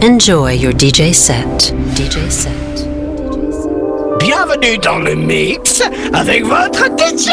Enjoy 0.00 0.52
your 0.52 0.72
DJ 0.72 1.12
set. 1.12 1.74
DJ 1.96 2.30
set. 2.30 2.52
Bienvenue 4.20 4.78
dans 4.78 5.00
le 5.00 5.16
mix 5.16 5.82
avec 6.12 6.44
votre 6.44 6.84
DJ. 6.96 7.30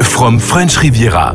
From 0.00 0.40
French 0.40 0.76
Riviera. 0.76 1.34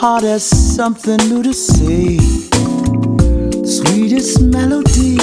Heart 0.00 0.22
has 0.22 0.44
something 0.44 1.16
new 1.28 1.42
to 1.42 1.52
say. 1.52 2.18
Sweetest 3.66 4.40
melody 4.40 5.16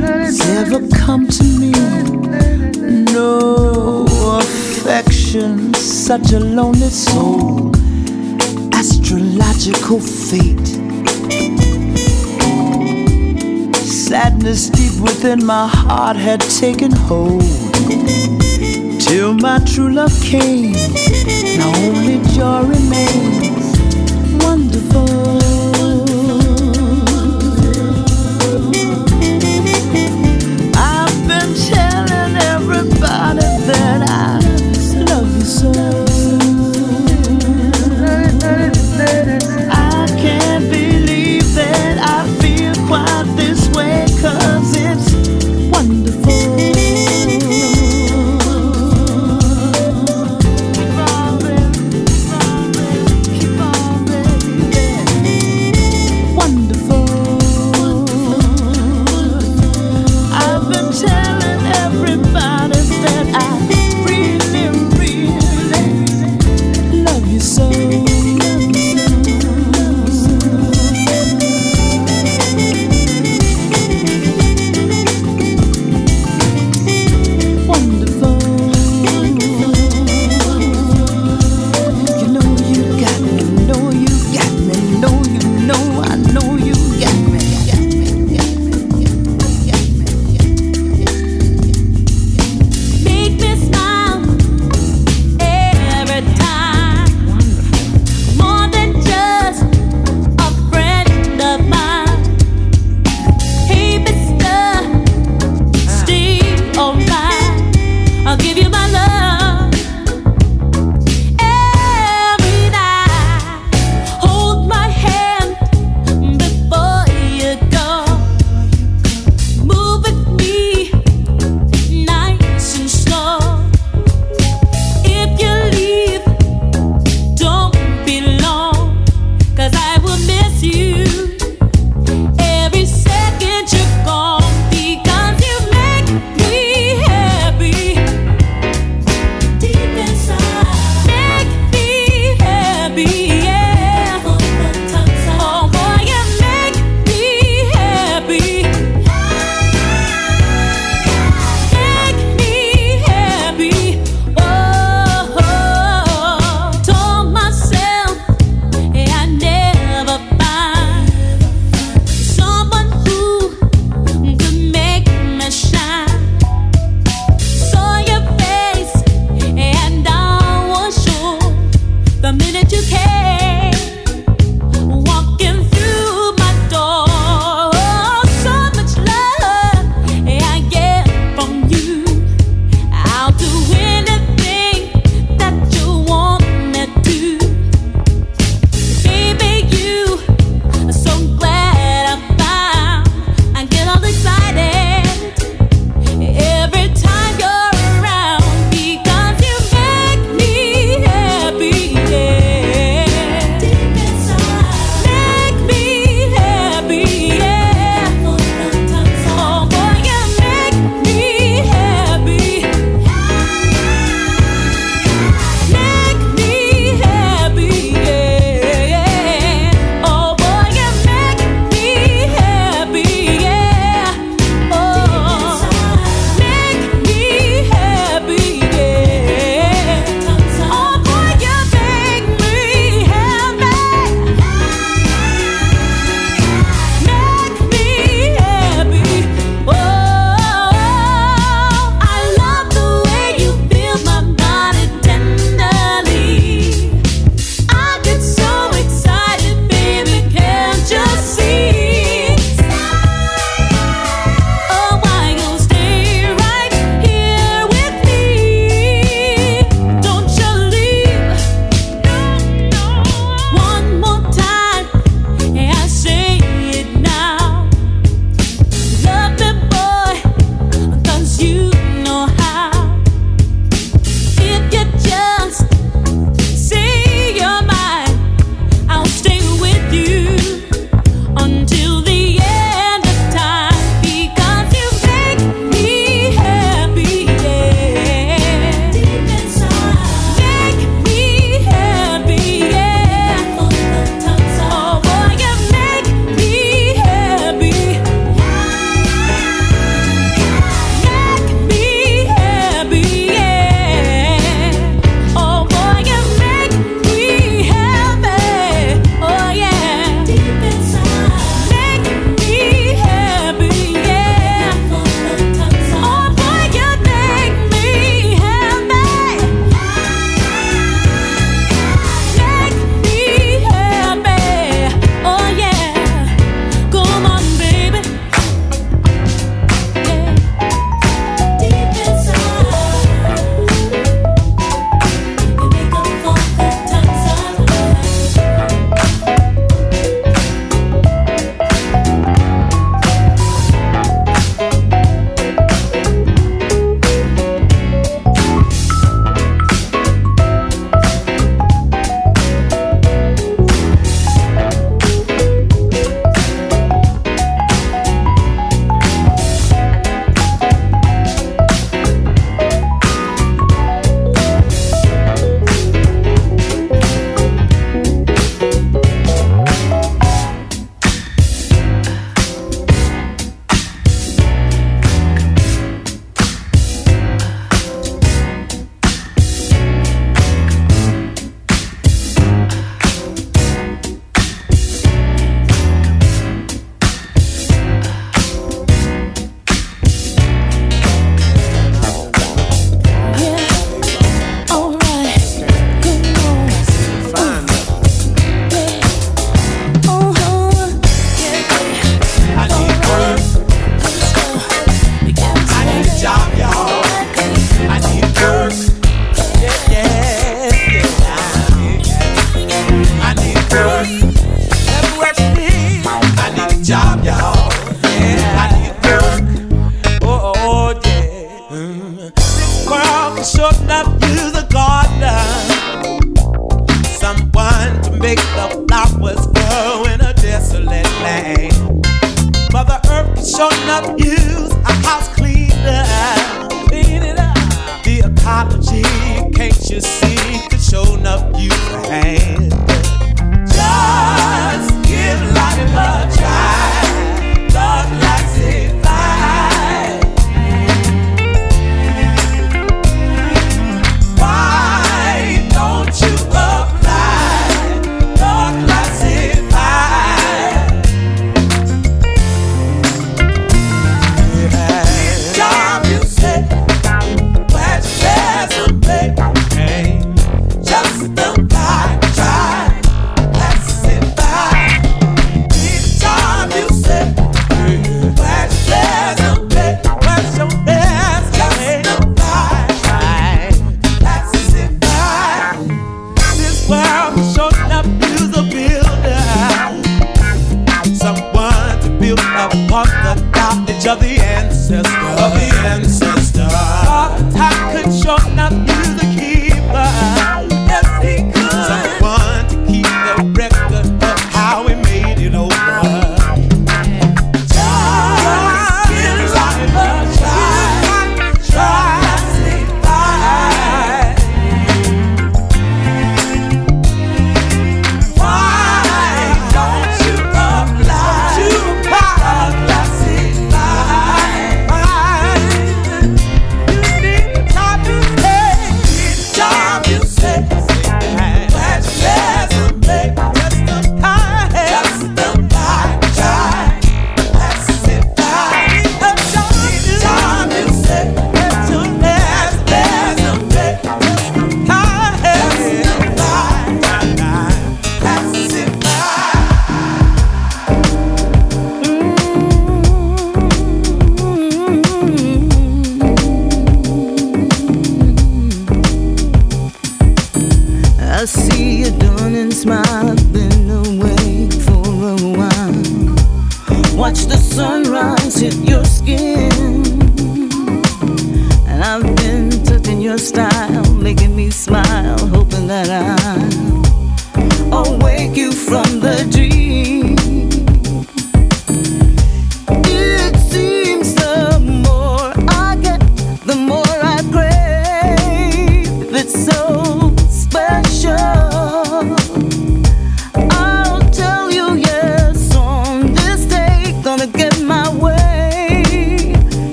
has 0.00 0.40
ever 0.58 0.80
come 0.88 1.28
to 1.28 1.44
me. 1.60 1.70
No 3.12 4.04
affection, 4.40 5.72
such 5.74 6.32
a 6.32 6.40
lonely 6.40 6.88
soul. 6.88 7.70
Astrological 8.74 10.00
fate. 10.00 10.66
Sadness 13.76 14.68
deep 14.70 15.00
within 15.00 15.46
my 15.46 15.68
heart 15.68 16.16
had 16.16 16.40
taken 16.40 16.90
hold. 16.90 17.40
Till 19.00 19.34
my 19.34 19.60
true 19.64 19.92
love 19.92 20.20
came, 20.22 20.72
now 21.56 21.72
only 21.86 22.18
joy 22.34 22.62
remains 22.62 23.55
wonderful. 24.46 25.95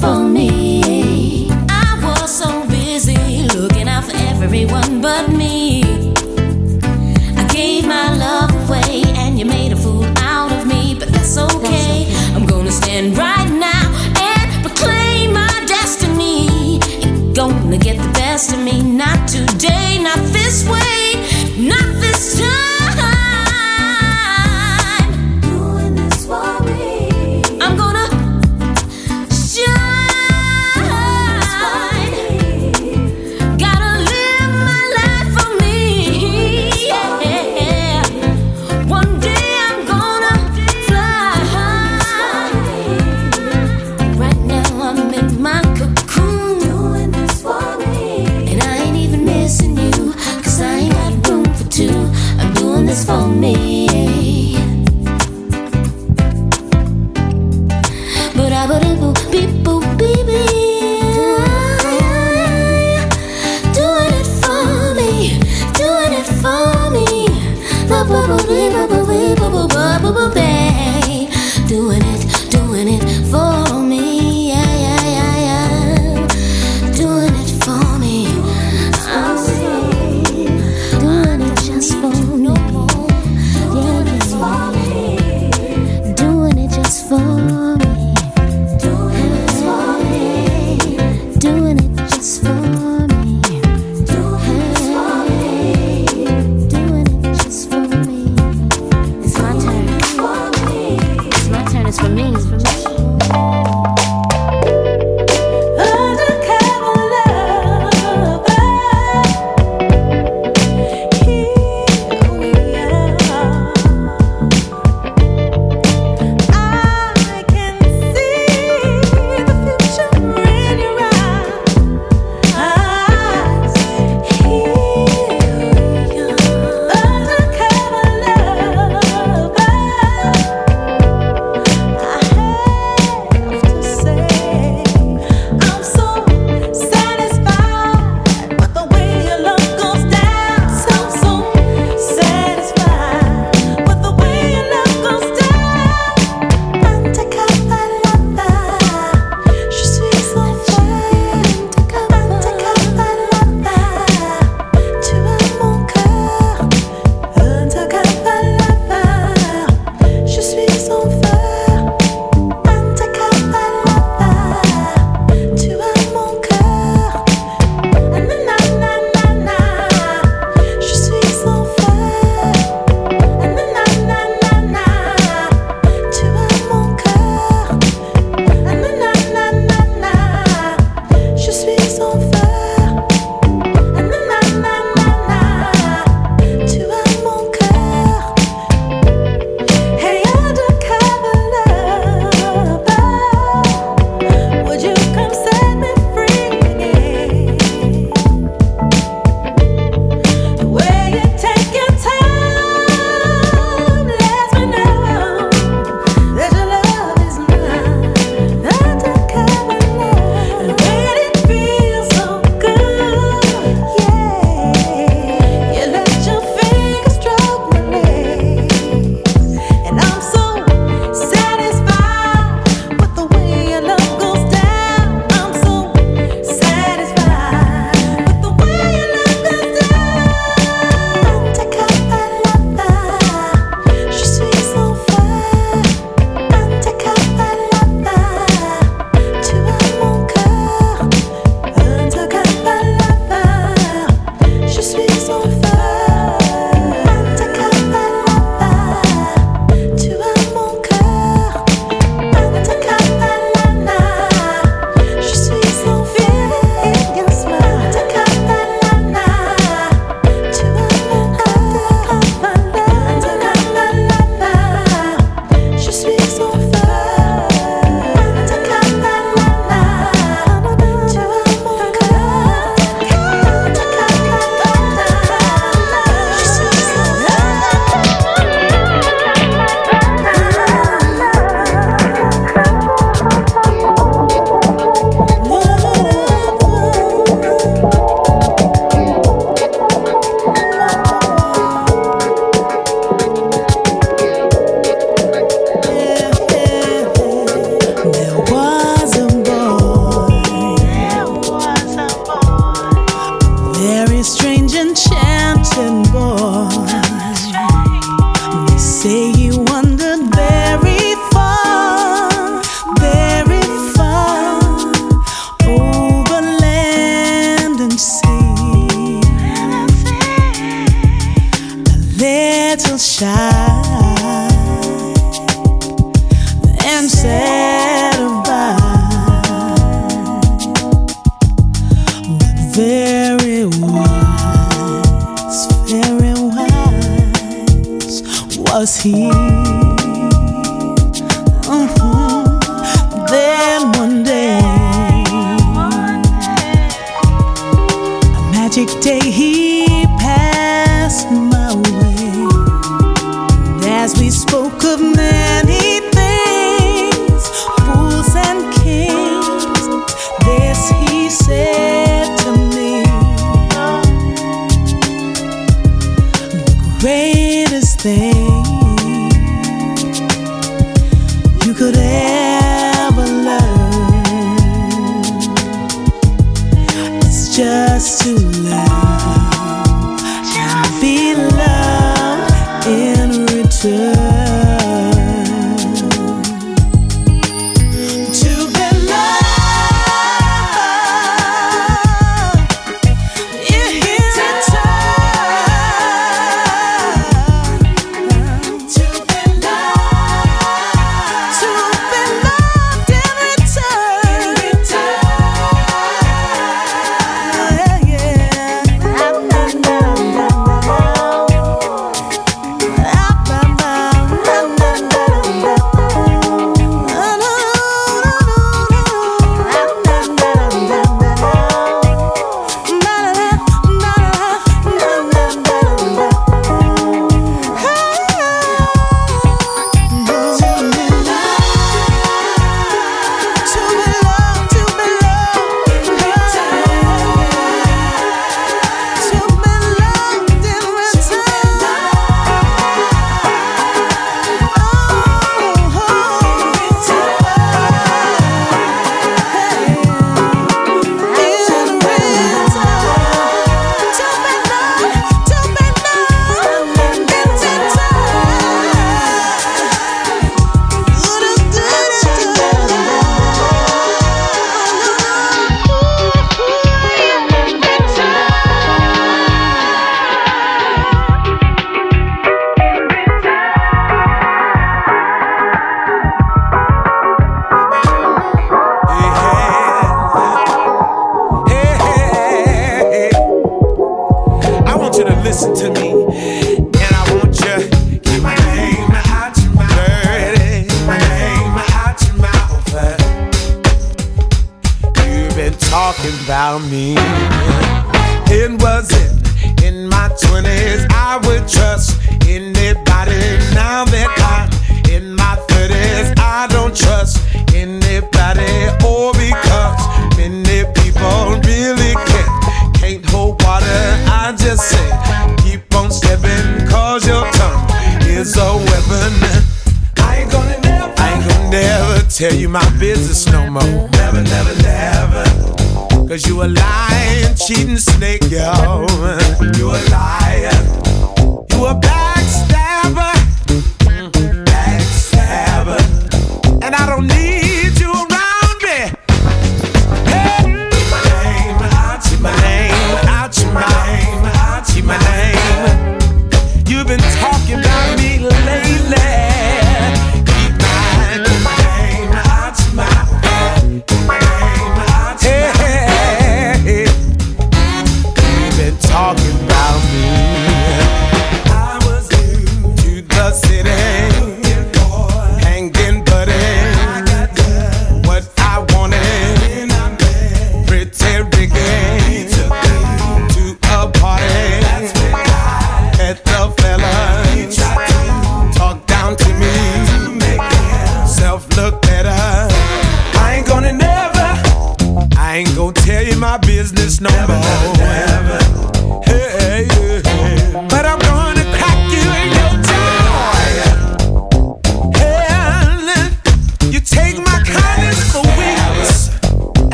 For 0.00 0.20
me. 0.20 0.67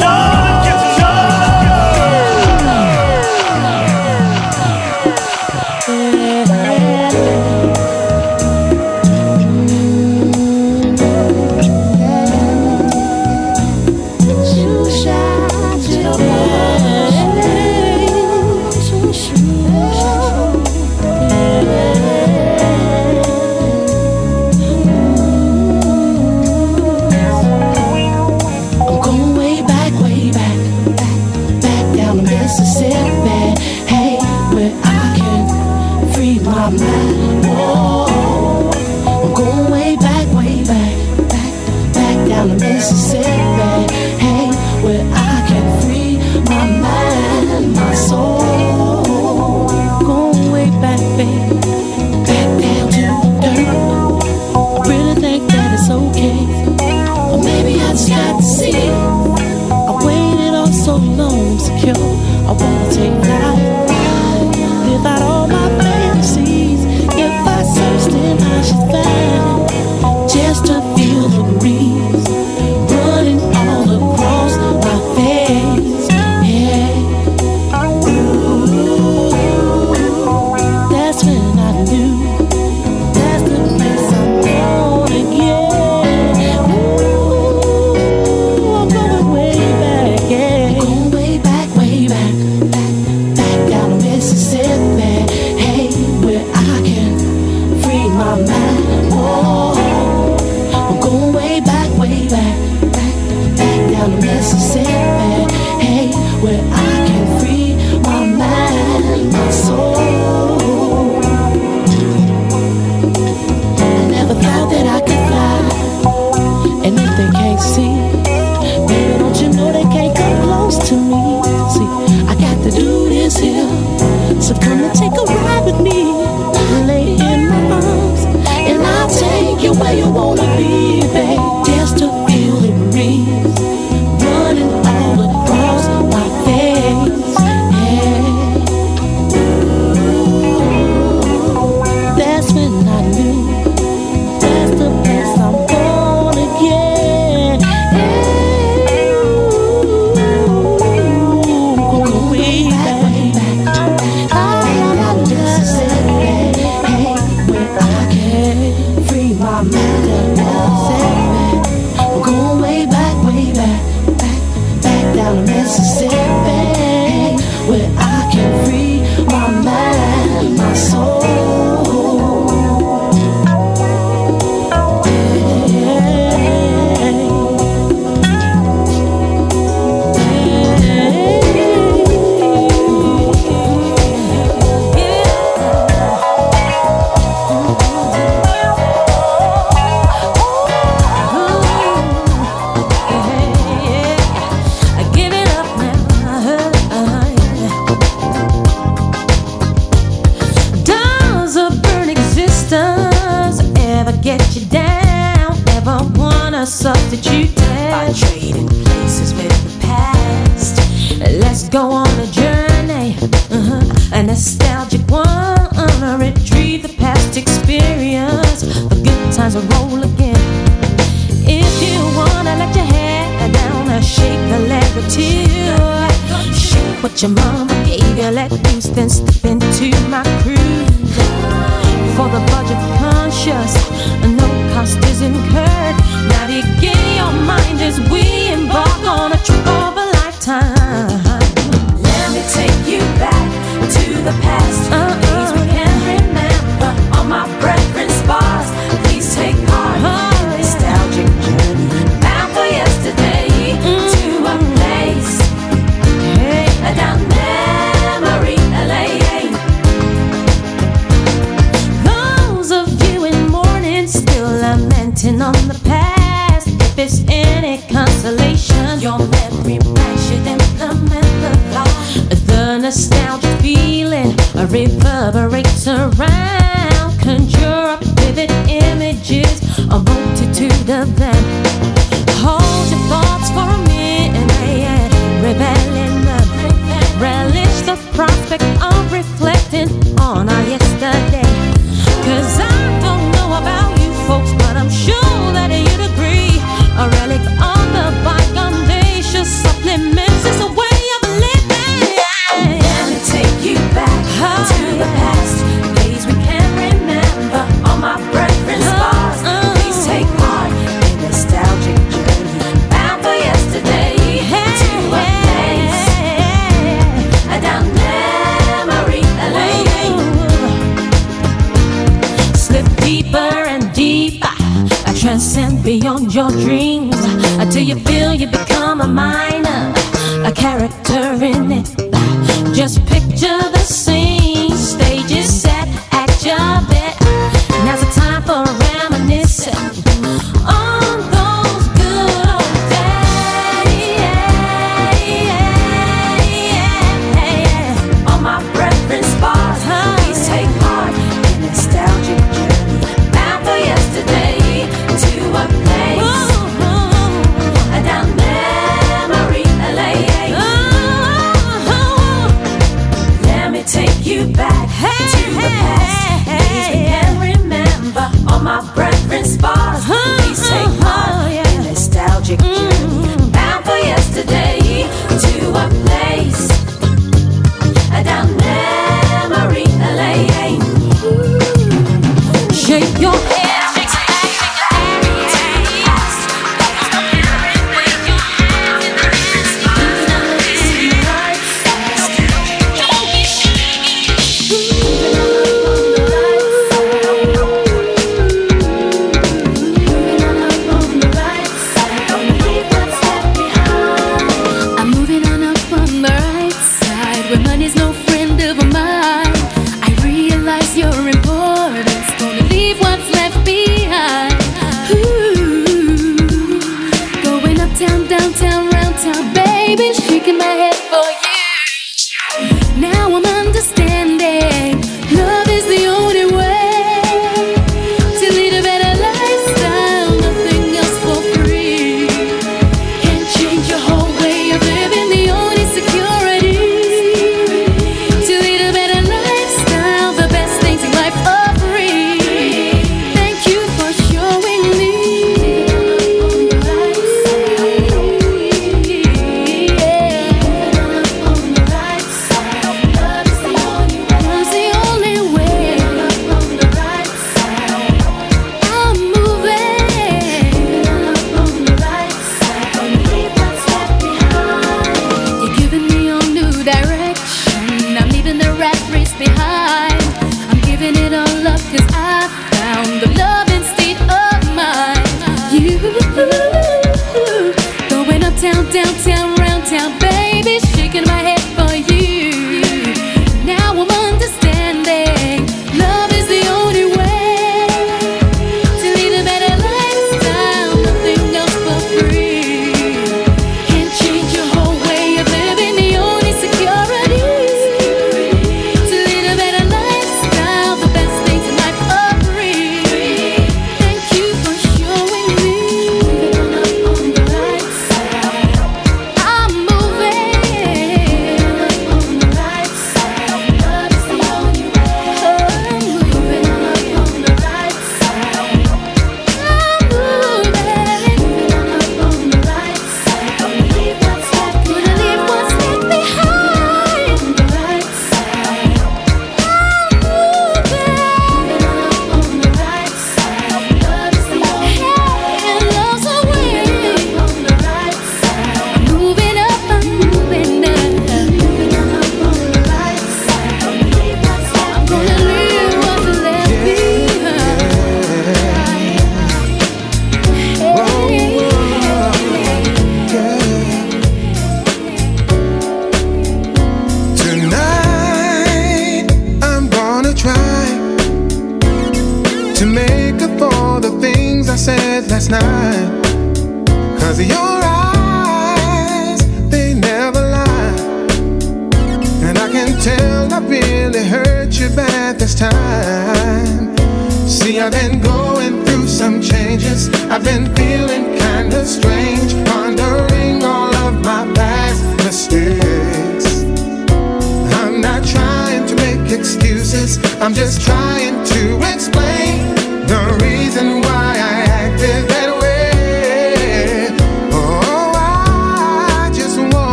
Wanna 0.00 0.39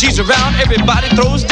She's 0.00 0.18
around, 0.18 0.54
everybody 0.54 1.08
throws 1.14 1.44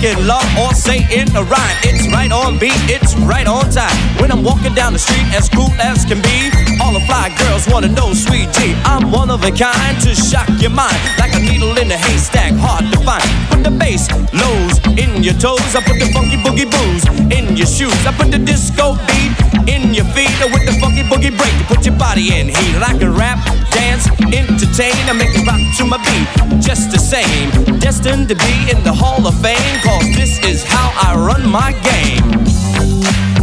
making 0.00 0.26
love 0.26 0.46
or 0.58 0.72
saying 0.74 1.28
a 1.34 1.42
rhyme. 1.42 1.76
It's 1.82 2.06
right 2.12 2.30
on 2.30 2.58
beat, 2.58 2.78
it's 2.86 3.14
right 3.26 3.46
on 3.46 3.70
time. 3.70 3.94
When 4.20 4.30
I'm 4.30 4.44
walking 4.44 4.74
down 4.74 4.92
the 4.92 4.98
street 4.98 5.26
as 5.34 5.48
cool 5.48 5.70
as 5.80 6.04
can 6.04 6.22
be, 6.22 6.50
all 6.82 6.92
the 6.92 7.02
fly 7.06 7.34
girls 7.38 7.66
wanna 7.68 7.88
know, 7.88 8.14
sweet 8.14 8.48
I'm 8.84 9.10
one 9.10 9.30
of 9.30 9.42
a 9.44 9.50
kind 9.50 9.96
to 10.02 10.14
shock 10.14 10.48
your 10.60 10.70
mind, 10.70 10.98
like 11.18 11.34
a 11.34 11.40
needle 11.40 11.76
in 11.78 11.90
a 11.90 11.96
haystack, 11.96 12.52
hard 12.54 12.90
to 12.92 12.98
find. 13.02 13.24
Put 13.50 13.64
the 13.64 13.70
bass 13.70 14.10
lows 14.32 14.78
in 14.98 15.22
your 15.22 15.34
toes, 15.34 15.74
I 15.74 15.82
put 15.82 15.98
the 15.98 16.10
funky 16.12 16.36
boogie 16.36 16.70
boos 16.70 17.02
in 17.34 17.56
your 17.56 17.66
shoes, 17.66 17.98
I 18.06 18.12
put 18.12 18.30
the 18.30 18.38
disco 18.38 18.94
beat 19.06 19.34
in 19.66 19.94
your 19.94 20.06
feet, 20.14 20.30
with 20.52 20.64
the 20.66 20.74
funky 20.80 21.02
boogie 21.02 21.34
break, 21.34 21.54
you 21.58 21.66
put 21.66 21.84
your 21.84 21.96
body 21.98 22.34
in 22.38 22.48
heat. 22.48 22.78
Like 22.78 22.96
I 22.96 22.98
can 22.98 23.14
rap, 23.14 23.38
dance, 23.70 24.06
entertain, 24.30 24.94
I 25.10 25.12
make 25.12 25.34
it 25.34 25.46
rock 25.46 25.60
to 25.78 25.84
my 25.84 25.97
name, 26.18 26.60
just 26.60 26.90
the 26.90 26.98
same. 26.98 27.78
Destined 27.78 28.28
to 28.28 28.34
be 28.34 28.70
in 28.70 28.82
the 28.82 28.92
Hall 28.92 29.26
of 29.26 29.34
Fame, 29.40 29.80
cause 29.82 30.04
this 30.16 30.38
is 30.44 30.64
how 30.64 30.92
I 30.94 31.16
run 31.16 31.48
my 31.48 31.72
game. 31.72 33.37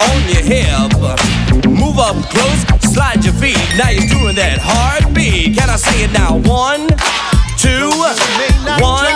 on 0.00 0.20
your 0.28 0.42
hip. 0.42 0.92
Move 1.66 1.98
up 1.98 2.16
close, 2.30 2.60
slide 2.92 3.24
your 3.24 3.34
feet. 3.34 3.58
Now 3.76 3.90
you're 3.90 4.08
doing 4.08 4.36
that 4.36 4.58
hard 4.60 5.14
beat. 5.14 5.56
Can 5.56 5.68
I 5.68 5.76
say 5.76 6.04
it 6.04 6.12
now? 6.12 6.36
One, 6.48 6.88
two, 7.58 7.90
one. 8.80 9.09